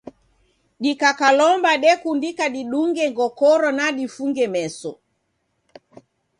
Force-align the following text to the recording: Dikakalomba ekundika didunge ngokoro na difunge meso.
Dikakalomba 0.83 1.69
ekundika 1.91 2.45
didunge 2.55 3.03
ngokoro 3.13 3.69
na 3.77 3.85
difunge 3.97 4.45
meso. 4.53 4.91